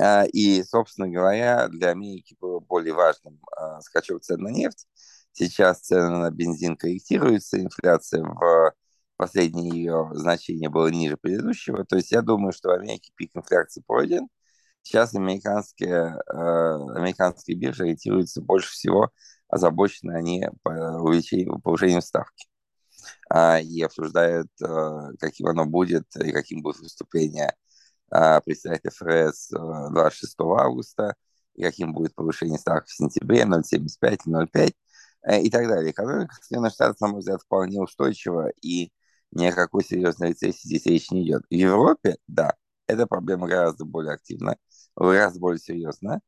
А, 0.00 0.24
и, 0.32 0.62
собственно 0.62 1.08
говоря, 1.08 1.68
для 1.68 1.90
Америки 1.90 2.36
было 2.40 2.60
более 2.60 2.94
важным 2.94 3.40
скачок 3.80 4.22
цен 4.22 4.40
на 4.40 4.48
нефть. 4.48 4.86
Сейчас 5.32 5.80
цены 5.80 6.10
на 6.18 6.30
бензин 6.30 6.76
корректируются, 6.76 7.60
инфляция 7.60 8.22
в 8.24 8.72
последнее 9.16 9.70
ее 9.70 10.10
значение 10.14 10.68
было 10.68 10.88
ниже 10.88 11.16
предыдущего. 11.16 11.84
То 11.84 11.96
есть 11.96 12.12
я 12.12 12.22
думаю, 12.22 12.52
что 12.52 12.70
в 12.70 12.72
Америке 12.72 13.12
пик 13.16 13.30
инфляции 13.34 13.82
пройден, 13.86 14.28
Сейчас 14.88 15.14
американские, 15.14 16.16
э, 16.16 16.32
американские 16.32 17.58
биржи 17.58 17.82
ориентируются 17.82 18.40
больше 18.40 18.70
всего, 18.72 19.10
озабочены 19.48 20.12
они 20.12 20.46
увеличением, 20.64 21.60
повышением 21.60 22.00
ставки. 22.00 22.46
Э, 23.30 23.60
и 23.62 23.82
обсуждают, 23.82 24.48
э, 24.62 25.10
каким 25.20 25.48
оно 25.48 25.66
будет 25.66 26.06
и 26.16 26.32
каким 26.32 26.62
будет 26.62 26.78
выступление 26.78 27.54
э, 28.10 28.40
председателя 28.40 28.90
ФРС 28.90 29.52
э, 29.52 29.56
26 29.92 30.36
августа, 30.40 31.14
и 31.54 31.62
каким 31.62 31.92
будет 31.92 32.14
повышение 32.14 32.58
ставки 32.58 32.90
в 32.90 32.94
сентябре 32.94 33.42
0,75, 33.42 34.20
0,5 34.26 34.48
э, 34.54 34.70
и 35.26 35.50
так 35.50 35.68
далее. 35.68 35.92
Экономика 35.92 36.34
Соединенных 36.40 36.72
Штатов, 36.72 37.00
на 37.00 37.08
мой 37.08 37.20
взгляд, 37.20 37.42
вполне 37.42 37.80
устойчива, 37.80 38.50
и 38.62 38.92
ни 39.32 39.46
о 39.46 39.52
какой 39.52 39.84
серьезной 39.84 40.30
рецессии 40.30 40.66
здесь 40.66 40.86
речь 40.86 41.10
не 41.10 41.24
идет. 41.24 41.42
В 41.50 41.54
Европе, 41.54 42.16
да, 42.26 42.54
эта 42.86 43.06
проблема 43.06 43.46
гораздо 43.46 43.84
более 43.84 44.14
активна, 44.14 44.56
гораздо 44.96 45.40
более 45.40 45.60
серьезная. 45.60 46.20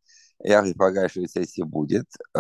Я 0.42 0.62
предполагаю, 0.62 1.09
что 1.09 1.20
рецессия 1.20 1.64
будет, 1.64 2.06
э, 2.37 2.38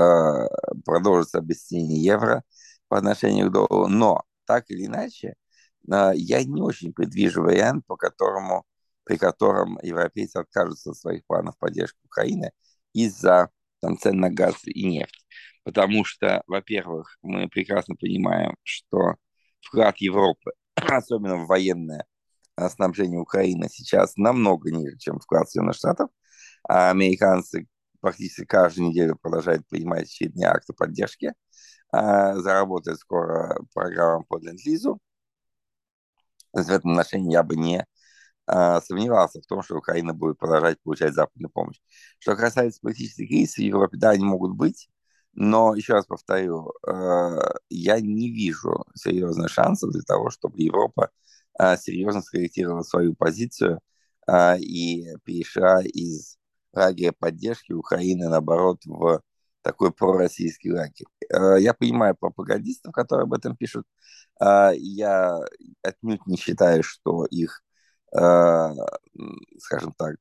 продолжится 0.84 1.38
обесценение 1.38 2.02
евро 2.02 2.44
по 2.88 2.98
отношению 2.98 3.48
к 3.48 3.52
доллару, 3.52 3.88
но 3.88 4.22
так 4.46 4.70
или 4.70 4.86
иначе, 4.86 5.34
э, 5.90 6.12
я 6.14 6.44
не 6.44 6.62
очень 6.62 6.92
предвижу 6.92 7.42
вариант, 7.42 7.86
по 7.86 7.96
которому, 7.96 8.64
при 9.04 9.16
котором 9.16 9.78
европейцы 9.82 10.36
откажутся 10.36 10.90
от 10.90 10.96
своих 10.98 11.24
планов 11.26 11.56
поддержки 11.58 11.98
Украины 12.04 12.52
из-за 12.92 13.50
там, 13.80 13.98
цен 13.98 14.18
на 14.18 14.30
газ 14.30 14.56
и 14.64 14.86
нефть. 14.86 15.19
Потому 15.70 16.04
что, 16.04 16.42
во-первых, 16.48 17.16
мы 17.22 17.48
прекрасно 17.48 17.94
понимаем, 17.94 18.56
что 18.64 19.14
вклад 19.60 19.98
Европы, 19.98 20.50
особенно 20.74 21.36
в 21.36 21.46
военное 21.46 22.06
снабжение 22.70 23.20
Украины 23.20 23.68
сейчас 23.70 24.16
намного 24.16 24.72
ниже, 24.72 24.98
чем 24.98 25.20
вклад 25.20 25.48
Соединенных 25.48 25.76
Штатов. 25.76 26.10
А 26.68 26.90
американцы 26.90 27.68
практически 28.00 28.44
каждую 28.44 28.88
неделю 28.88 29.16
продолжают 29.16 29.64
принимать 29.68 30.08
очередные 30.08 30.48
акты 30.48 30.72
поддержки. 30.72 31.34
А, 31.92 32.34
заработает 32.34 32.98
скоро 32.98 33.56
программа 33.72 34.24
по 34.24 34.38
ленд-лизу. 34.38 34.98
В 36.52 36.68
этом 36.68 36.90
отношении 36.90 37.32
я 37.32 37.44
бы 37.44 37.54
не 37.54 37.86
а, 38.46 38.80
сомневался 38.80 39.40
в 39.40 39.46
том, 39.46 39.62
что 39.62 39.76
Украина 39.76 40.14
будет 40.14 40.36
продолжать 40.36 40.82
получать 40.82 41.14
западную 41.14 41.50
помощь. 41.50 41.80
Что 42.18 42.34
касается 42.34 42.80
политических 42.80 43.28
кризисов 43.28 43.58
в 43.58 43.68
Европе, 43.68 43.96
да, 43.96 44.10
они 44.10 44.24
могут 44.24 44.56
быть, 44.56 44.88
но, 45.40 45.74
еще 45.74 45.94
раз 45.94 46.04
повторю, 46.04 46.74
а, 46.86 47.54
я 47.70 47.98
не 47.98 48.30
вижу 48.30 48.84
серьезных 48.94 49.50
шансов 49.50 49.90
для 49.90 50.02
того, 50.02 50.28
чтобы 50.28 50.60
Европа 50.60 51.08
а, 51.58 51.78
серьезно 51.78 52.20
скорректировала 52.20 52.82
свою 52.82 53.14
позицию 53.14 53.80
а, 54.26 54.56
и 54.58 55.06
перешла 55.24 55.80
из 55.82 56.36
лагеря 56.74 57.12
поддержки 57.18 57.72
Украины, 57.72 58.28
наоборот, 58.28 58.82
в 58.84 59.22
такой 59.62 59.92
пророссийский 59.92 60.72
лагерь. 60.72 61.06
А, 61.32 61.56
я 61.56 61.72
понимаю 61.72 62.14
пропагандистов, 62.20 62.92
которые 62.92 63.24
об 63.24 63.32
этом 63.32 63.56
пишут. 63.56 63.86
Я 64.40 65.38
отнюдь 65.82 66.26
не 66.26 66.36
считаю, 66.36 66.82
что 66.82 67.24
их, 67.26 67.62
скажем 68.10 69.92
так, 69.96 70.16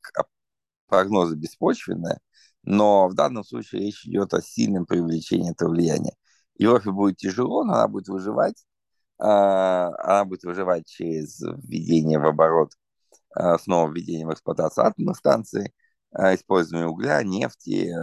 прогнозы 0.87 1.35
беспочвенные, 1.35 2.19
но 2.63 3.07
в 3.07 3.13
данном 3.15 3.43
случае 3.43 3.81
речь 3.83 4.05
идет 4.05 4.33
о 4.33 4.41
сильном 4.41 4.85
привлечении 4.85 5.51
этого 5.51 5.69
влияния. 5.69 6.13
Европе 6.59 6.91
будет 6.91 7.17
тяжело, 7.17 7.63
но 7.63 7.73
она 7.73 7.87
будет 7.87 8.09
выживать, 8.09 8.65
а, 9.17 9.91
она 9.97 10.25
будет 10.25 10.43
выживать 10.43 10.87
через 10.87 11.41
введение 11.41 12.19
в 12.19 12.25
оборот, 12.25 12.71
а, 13.35 13.57
снова 13.57 13.91
введение 13.91 14.27
в 14.27 14.33
эксплуатацию 14.33 14.85
атомных 14.85 15.17
станций, 15.17 15.73
а, 16.11 16.35
использование 16.35 16.87
угля, 16.87 17.23
нефти, 17.23 17.93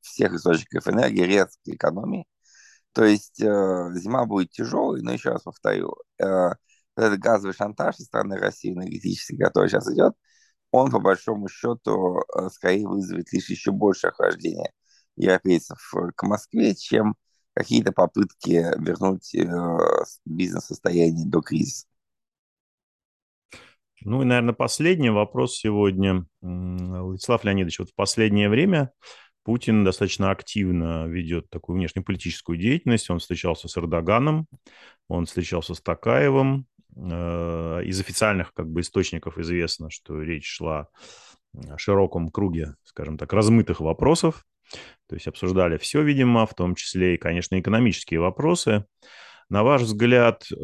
всех 0.00 0.34
источников 0.34 0.88
энергии, 0.88 1.22
резкой 1.22 1.74
экономии. 1.74 2.26
То 2.92 3.04
есть 3.04 3.38
зима 3.38 4.26
будет 4.26 4.50
тяжелой, 4.50 5.00
но 5.02 5.12
еще 5.12 5.30
раз 5.30 5.42
повторю, 5.42 5.96
этот 6.18 7.18
газовый 7.20 7.54
шантаж 7.54 7.96
со 7.96 8.02
стороны 8.04 8.36
России 8.36 8.74
энергетический, 8.74 9.38
который 9.38 9.70
сейчас 9.70 9.90
идет, 9.90 10.12
он 10.72 10.90
по 10.90 10.98
большому 10.98 11.48
счету 11.48 12.22
скорее 12.50 12.88
вызовет 12.88 13.32
лишь 13.32 13.48
еще 13.48 13.70
больше 13.70 14.08
охлаждения 14.08 14.72
европейцев 15.16 15.78
к 16.16 16.22
Москве, 16.24 16.74
чем 16.74 17.14
какие-то 17.54 17.92
попытки 17.92 18.64
вернуть 18.80 19.34
э, 19.34 19.46
бизнес-состояние 20.24 21.26
до 21.26 21.42
кризиса. 21.42 21.86
Ну 24.04 24.22
и, 24.22 24.24
наверное, 24.24 24.54
последний 24.54 25.10
вопрос 25.10 25.56
сегодня. 25.56 26.26
Владислав 26.40 27.44
Леонидович, 27.44 27.80
вот 27.80 27.90
в 27.90 27.94
последнее 27.94 28.48
время 28.48 28.90
Путин 29.44 29.84
достаточно 29.84 30.30
активно 30.30 31.06
ведет 31.06 31.50
такую 31.50 31.76
внешнеполитическую 31.76 32.58
деятельность. 32.58 33.10
Он 33.10 33.20
встречался 33.20 33.68
с 33.68 33.76
Эрдоганом, 33.78 34.46
он 35.08 35.26
встречался 35.26 35.74
с 35.74 35.80
Такаевым. 35.80 36.66
Э, 36.96 37.82
из 37.84 38.00
официальных 38.00 38.52
как 38.52 38.68
бы, 38.68 38.80
источников 38.80 39.38
известно, 39.38 39.90
что 39.90 40.20
речь 40.20 40.46
шла 40.46 40.88
о 41.68 41.78
широком 41.78 42.30
круге, 42.30 42.74
скажем 42.84 43.18
так, 43.18 43.32
размытых 43.32 43.80
вопросов. 43.80 44.44
То 45.08 45.16
есть 45.16 45.26
обсуждали 45.26 45.76
все, 45.78 46.02
видимо, 46.02 46.46
в 46.46 46.54
том 46.54 46.74
числе 46.74 47.14
и, 47.14 47.18
конечно, 47.18 47.58
экономические 47.58 48.20
вопросы. 48.20 48.84
На 49.48 49.62
ваш 49.62 49.82
взгляд, 49.82 50.44
э, 50.50 50.54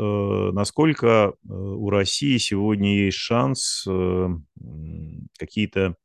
насколько 0.52 1.06
э, 1.06 1.52
у 1.52 1.90
России 1.90 2.36
сегодня 2.38 2.94
есть 2.96 3.18
шанс 3.18 3.86
какие-то 5.38 5.96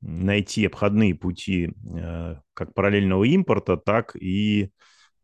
найти 0.00 0.66
обходные 0.66 1.14
пути 1.14 1.72
как 2.54 2.74
параллельного 2.74 3.22
импорта, 3.22 3.76
так 3.76 4.16
и, 4.16 4.72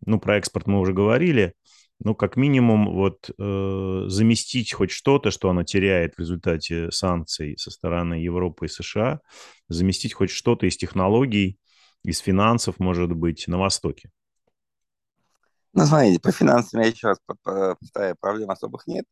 ну, 0.06 0.20
про 0.20 0.36
экспорт 0.36 0.68
мы 0.68 0.78
уже 0.78 0.92
говорили, 0.92 1.54
ну, 2.00 2.14
как 2.14 2.36
минимум, 2.36 2.94
вот 2.94 3.30
э, 3.30 4.04
заместить 4.08 4.72
хоть 4.72 4.90
что-то, 4.90 5.30
что 5.30 5.50
она 5.50 5.64
теряет 5.64 6.14
в 6.14 6.20
результате 6.20 6.90
санкций 6.92 7.56
со 7.58 7.70
стороны 7.70 8.14
Европы 8.14 8.66
и 8.66 8.68
США, 8.68 9.20
заместить 9.68 10.14
хоть 10.14 10.30
что-то 10.30 10.66
из 10.66 10.76
технологий, 10.76 11.58
из 12.04 12.18
финансов, 12.18 12.78
может 12.78 13.12
быть, 13.12 13.48
на 13.48 13.58
Востоке? 13.58 14.10
Ну, 15.72 15.84
смотрите, 15.86 16.20
по 16.20 16.32
финансам 16.32 16.80
я 16.80 16.86
еще 16.88 17.08
раз 17.08 17.18
повторяю, 17.42 18.16
проблем 18.20 18.50
особых 18.50 18.86
нет. 18.86 19.04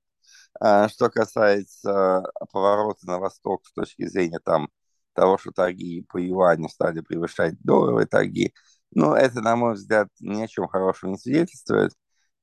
А, 0.60 0.88
что 0.88 1.10
касается 1.10 2.22
поворота 2.52 3.06
на 3.06 3.18
восток 3.18 3.66
с 3.66 3.72
точки 3.72 4.06
зрения 4.06 4.38
там 4.42 4.68
того, 5.12 5.38
что 5.38 5.50
торги 5.50 6.06
по 6.08 6.18
юаню 6.18 6.68
стали 6.68 7.00
превышать 7.00 7.54
долларовые 7.60 8.06
торги. 8.06 8.54
Но 8.92 9.16
это, 9.16 9.40
на 9.40 9.56
мой 9.56 9.74
взгляд, 9.74 10.08
ни 10.20 10.42
о 10.42 10.48
чем 10.48 10.68
хорошем 10.68 11.12
не 11.12 11.18
свидетельствует. 11.18 11.92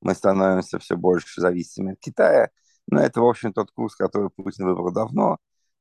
Мы 0.04 0.14
становимся 0.14 0.78
все 0.78 0.96
больше 0.96 1.40
зависимыми 1.40 1.94
от 1.94 2.00
Китая. 2.00 2.50
Но 2.86 3.00
это, 3.00 3.20
в 3.22 3.26
общем, 3.26 3.52
тот 3.54 3.70
курс, 3.72 3.96
который 3.96 4.30
Путин 4.30 4.66
выбрал 4.66 4.92
давно. 4.92 5.38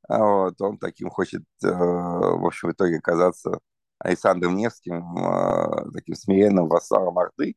А 0.07 0.19
вот, 0.23 0.61
он 0.61 0.77
таким 0.77 1.09
хочет, 1.09 1.43
э, 1.63 1.67
в 1.67 2.45
общем, 2.45 2.69
в 2.69 2.71
итоге 2.73 2.97
оказаться 2.97 3.59
Александром 3.99 4.55
Невским, 4.55 5.17
э, 5.17 5.91
таким 5.93 6.15
смиренным 6.15 6.67
вассалом 6.69 7.19
Орды 7.19 7.55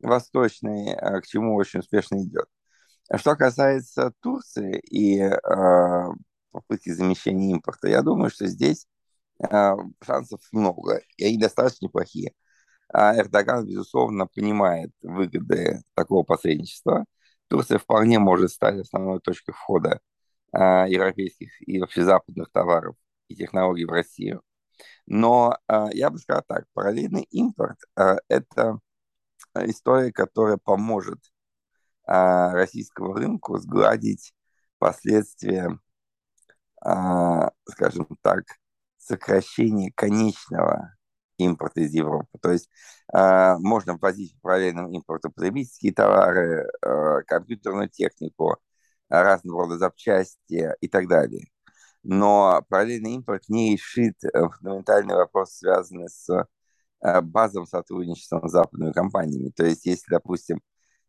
восточной, 0.00 0.90
э, 0.90 1.20
к 1.20 1.26
чему 1.26 1.56
очень 1.56 1.80
успешно 1.80 2.22
идет. 2.22 2.46
Что 3.16 3.36
касается 3.36 4.12
Турции 4.20 4.80
и 4.80 5.30
попытки 6.50 6.90
замещения 6.90 7.52
импорта, 7.52 7.88
я 7.88 8.02
думаю, 8.02 8.30
что 8.30 8.46
здесь 8.46 8.86
шансов 9.40 10.40
много, 10.52 11.02
и 11.16 11.24
они 11.24 11.38
достаточно 11.38 11.86
неплохие. 11.86 12.32
А 12.88 13.16
Эрдоган, 13.16 13.66
безусловно, 13.66 14.26
понимает 14.26 14.92
выгоды 15.02 15.82
такого 15.94 16.22
посредничества. 16.24 17.04
Турция 17.48 17.78
вполне 17.78 18.18
может 18.18 18.50
стать 18.50 18.78
основной 18.80 19.20
точкой 19.20 19.52
входа 19.52 20.00
э, 20.52 20.58
европейских 20.88 21.50
и 21.66 21.80
вообще 21.80 22.04
западных 22.04 22.50
товаров 22.50 22.96
и 23.28 23.36
технологий 23.36 23.84
в 23.84 23.90
Россию. 23.90 24.42
Но 25.06 25.58
э, 25.68 25.86
я 25.92 26.10
бы 26.10 26.18
сказал 26.18 26.42
так, 26.46 26.64
параллельный 26.72 27.22
импорт 27.30 27.78
э,– 27.96 28.16
это 28.28 28.80
история, 29.54 30.12
которая 30.12 30.58
поможет 30.58 31.20
а, 32.06 32.52
российскому 32.52 33.14
рынку 33.14 33.58
сгладить 33.58 34.32
последствия, 34.78 35.78
а, 36.82 37.50
скажем 37.68 38.06
так, 38.22 38.44
сокращения 38.98 39.92
конечного 39.94 40.95
импорта 41.38 41.80
из 41.80 41.92
Европы. 41.92 42.38
То 42.40 42.52
есть 42.52 42.68
а, 43.12 43.58
можно 43.58 43.96
ввозить 43.96 44.34
в 44.34 44.40
параллельном 44.40 44.90
импорту 44.92 45.30
потребительские 45.30 45.92
товары, 45.92 46.66
компьютерную 47.26 47.88
технику, 47.88 48.56
разного 49.08 49.64
рода 49.64 49.78
запчасти 49.78 50.74
и 50.80 50.88
так 50.88 51.08
далее. 51.08 51.46
Но 52.02 52.64
параллельный 52.68 53.14
импорт 53.14 53.48
не 53.48 53.72
решит 53.72 54.16
э, 54.24 54.48
фундаментальный 54.48 55.14
вопрос, 55.16 55.56
связанный 55.56 56.08
с 56.08 56.28
базовым 57.22 57.66
сотрудничеством 57.66 58.48
с 58.48 58.52
западными 58.52 58.92
компаниями. 58.92 59.50
То 59.50 59.64
есть, 59.64 59.86
если, 59.86 60.06
допустим, 60.10 60.60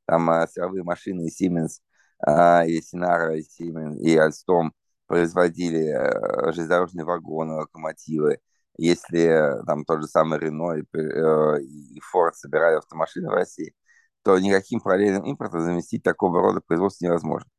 там 0.08 0.30
а, 0.30 0.48
силовые 0.48 0.84
машины 0.84 1.28
Siemens, 1.28 1.82
а, 2.26 2.66
и 2.66 2.80
Sinara, 2.80 3.38
и 3.38 3.44
Siemens, 3.44 3.98
и 4.00 4.18
Alstom 4.18 4.72
производили 5.06 5.90
а, 5.90 6.52
железнодорожные 6.54 7.06
вагоны, 7.06 7.54
локомотивы, 7.56 8.40
если 8.78 9.64
там 9.66 9.86
тот 9.86 10.02
же 10.02 10.08
самый 10.08 10.40
Renault 10.40 10.80
и, 10.80 10.98
э, 10.98 11.62
и 11.62 12.00
Ford 12.14 12.34
собирали 12.34 12.78
автомашины 12.78 13.30
в 13.30 13.34
России, 13.34 13.74
то 14.24 14.38
никаким 14.40 14.82
параллельным 14.82 15.24
импортом 15.24 15.62
заместить 15.62 16.04
такого 16.04 16.42
рода 16.42 16.62
производство 16.66 17.06
невозможно. 17.06 17.50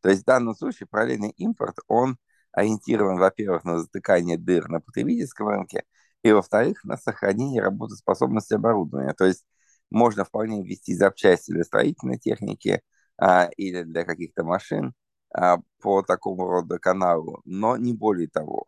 То 0.00 0.08
есть 0.10 0.22
в 0.22 0.26
данном 0.26 0.54
случае 0.54 0.86
параллельный 0.86 1.30
импорт, 1.30 1.76
он 1.88 2.16
ориентирован, 2.52 3.18
во-первых, 3.18 3.64
на 3.64 3.78
затыкание 3.78 4.38
дыр 4.38 4.68
на 4.68 4.80
потребительском 4.80 5.48
рынке, 5.48 5.84
и, 6.22 6.32
во-вторых, 6.32 6.84
на 6.84 6.96
сохранение 6.96 7.62
работоспособности 7.62 8.54
оборудования. 8.54 9.14
То 9.14 9.26
есть 9.26 9.44
можно 9.90 10.24
вполне 10.24 10.62
ввести 10.62 10.94
запчасти 10.94 11.52
для 11.52 11.64
строительной 11.64 12.18
техники 12.18 12.80
а, 13.18 13.48
или 13.56 13.82
для 13.82 14.04
каких-то 14.04 14.44
машин 14.44 14.94
а, 15.34 15.58
по 15.80 16.02
такому 16.02 16.48
рода 16.48 16.78
каналу, 16.78 17.40
но 17.44 17.76
не 17.76 17.94
более 17.94 18.28
того. 18.28 18.64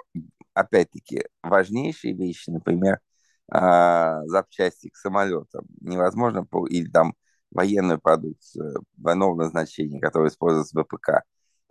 Опять-таки, 0.59 1.25
важнейшие 1.41 2.15
вещи, 2.15 2.51
например, 2.51 2.99
а, 3.49 4.27
запчасти 4.27 4.89
к 4.89 4.97
самолетам, 4.97 5.67
невозможно, 5.81 6.45
или 6.69 6.91
там 6.91 7.15
военную 7.53 8.01
продукцию 8.01 8.83
военного 8.97 9.37
назначения, 9.37 10.01
которая 10.01 10.31
используется 10.31 10.77
в 10.77 10.83
ВПК, 10.83 11.23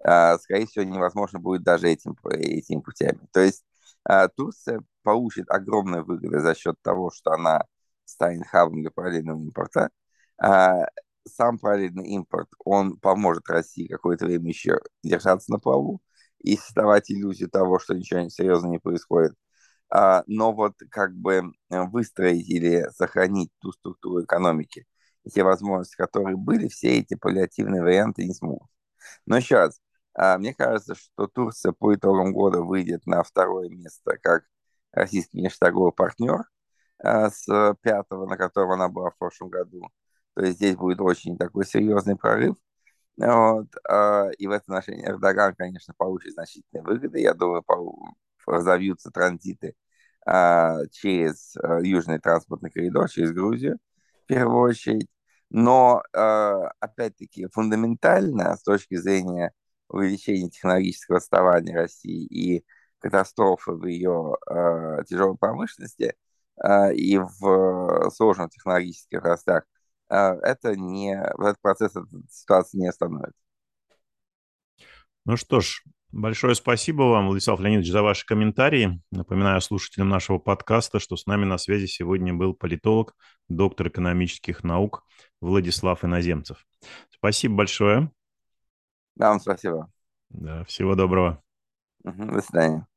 а, 0.06 0.38
скорее 0.38 0.68
всего, 0.68 0.86
невозможно 0.86 1.40
будет 1.40 1.64
даже 1.64 1.90
этим, 1.90 2.16
этим 2.30 2.82
путями. 2.82 3.20
То 3.34 3.42
есть 3.42 3.66
а, 4.06 4.30
Турция 4.30 4.82
получит 5.04 5.52
огромные 5.52 6.04
выгоды 6.04 6.40
за 6.40 6.56
счет 6.56 6.76
того, 6.82 7.12
что 7.12 7.32
она 7.32 7.66
станет 8.06 8.48
хабом 8.48 8.82
для 8.82 8.90
параллельного 8.92 9.42
импорта. 9.42 9.90
Сам 11.28 11.60
параллельный 11.60 12.08
импорт, 12.08 12.48
он 12.64 12.96
поможет 12.98 13.50
России 13.50 13.88
какое-то 13.88 14.26
время 14.26 14.48
еще 14.48 14.80
держаться 15.04 15.52
на 15.52 15.60
плаву 15.60 16.02
и 16.40 16.58
создавать 16.58 17.12
иллюзию 17.12 17.50
того, 17.50 17.80
что 17.80 17.94
ничего 17.94 18.28
серьезного 18.30 18.72
не 18.72 18.80
происходит. 18.80 19.34
А, 19.90 20.24
но 20.28 20.54
вот 20.54 20.74
как 20.92 21.16
бы 21.16 21.52
выстроить 21.70 22.50
или 22.50 22.88
сохранить 22.94 23.52
ту 23.60 23.72
структуру 23.72 24.24
экономики, 24.24 24.86
те 25.34 25.44
возможности, 25.44 25.96
которые 25.96 26.38
были, 26.38 26.68
все 26.68 27.00
эти 27.00 27.16
паллиативные 27.16 27.82
варианты 27.82 28.26
не 28.26 28.34
смогут. 28.34 28.70
Но 29.26 29.40
раз, 29.50 29.80
а, 30.14 30.38
мне 30.38 30.54
кажется, 30.54 30.96
что 30.96 31.28
Турция 31.28 31.74
по 31.74 31.94
итогам 31.96 32.34
года 32.34 32.62
выйдет 32.62 33.06
на 33.06 33.24
второе 33.24 33.70
место 33.70 34.18
как 34.22 34.44
российский 34.92 35.40
внешнеторговый 35.40 35.94
партнер– 35.94 36.44
Э, 37.04 37.30
с 37.30 37.76
пятого, 37.82 38.26
на 38.28 38.38
котором 38.38 38.72
она 38.72 38.90
была 38.90 39.12
в 39.12 39.18
прошлом 39.18 39.50
году. 39.50 39.90
То 40.36 40.44
есть 40.44 40.58
здесь 40.58 40.76
будет 40.76 41.00
очень 41.02 41.38
такой 41.38 41.66
серьезный 41.66 42.16
прорыв. 42.16 42.56
Вот. 43.18 43.68
Э, 43.90 44.32
и 44.38 44.48
в 44.48 44.52
этом 44.52 44.76
отношении 44.76 45.08
Эрдоган, 45.08 45.56
конечно, 45.56 45.94
получит 45.98 46.34
значительные 46.34 46.84
выгоды. 46.84 47.20
Я 47.20 47.34
думаю, 47.34 47.64
разовьются 48.46 49.12
транзиты 49.12 49.76
э, 50.26 50.88
через 50.92 51.56
южный 51.84 52.20
транспортный 52.20 52.72
коридор, 52.72 53.10
через 53.10 53.32
Грузию, 53.34 53.80
в 54.24 54.28
первую 54.28 54.62
очередь. 54.62 55.10
Но, 55.50 56.04
опять-таки, 56.12 57.48
фундаментально, 57.54 58.58
с 58.58 58.64
точки 58.64 58.96
зрения 58.96 59.54
увеличения 59.88 60.50
технологического 60.50 61.18
отставания 61.20 61.74
России 61.74 62.26
и 62.26 62.66
катастрофы 63.00 63.72
в 63.72 63.86
ее 63.86 64.36
тяжелой 65.08 65.38
промышленности– 65.38 66.16
а, 66.60 66.92
и 66.92 67.18
в 67.18 68.10
сложных 68.12 68.50
технологических 68.50 69.24
а, 69.24 69.64
это 70.10 70.76
не, 70.76 71.14
этот 71.14 71.62
процесс, 71.62 71.96
эта 71.96 72.08
ситуация 72.30 72.80
не 72.80 72.88
остановит. 72.88 73.34
Ну 75.26 75.36
что 75.36 75.60
ж, 75.60 75.84
большое 76.12 76.56
спасибо 76.56 77.04
вам, 77.04 77.28
Владислав 77.28 77.60
Леонидович, 77.60 77.92
за 77.92 78.02
ваши 78.02 78.26
комментарии. 78.26 79.02
Напоминаю 79.12 79.60
слушателям 79.62 80.10
нашего 80.10 80.38
подкаста, 80.38 81.00
что 81.00 81.18
с 81.18 81.26
нами 81.26 81.46
на 81.46 81.58
связи 81.58 81.86
сегодня 81.86 82.34
был 82.34 82.54
политолог, 82.54 83.14
доктор 83.50 83.90
экономических 83.90 84.64
наук 84.64 85.04
Владислав 85.42 86.06
Иноземцев. 86.06 86.66
Спасибо 87.10 87.56
большое. 87.56 88.12
Да, 89.16 89.30
вам 89.30 89.40
спасибо. 89.40 89.92
Да, 90.30 90.64
всего 90.66 90.96
доброго. 90.96 91.44
Угу, 92.04 92.26
до 92.26 92.42
свидания. 92.42 92.88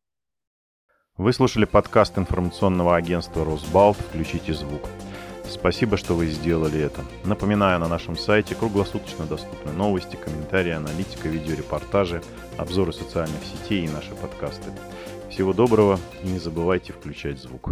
Вы 1.17 1.33
слушали 1.33 1.65
подкаст 1.65 2.17
информационного 2.17 2.97
агентства 2.97 3.45
«Росбалт. 3.45 3.97
Включите 3.99 4.55
звук». 4.55 4.83
Спасибо, 5.51 5.97
что 5.97 6.15
вы 6.15 6.29
сделали 6.29 6.81
это. 6.81 7.05
Напоминаю, 7.25 7.81
на 7.81 7.89
нашем 7.89 8.17
сайте 8.17 8.55
круглосуточно 8.55 9.27
доступны 9.27 9.73
новости, 9.73 10.15
комментарии, 10.15 10.71
аналитика, 10.71 11.29
видеорепортажи, 11.29 12.23
обзоры 12.57 12.93
социальных 12.93 13.41
сетей 13.45 13.85
и 13.85 13.89
наши 13.89 14.15
подкасты. 14.15 14.71
Всего 15.29 15.53
доброго 15.53 15.99
и 16.23 16.29
не 16.29 16.39
забывайте 16.39 16.93
включать 16.93 17.39
звук. 17.39 17.71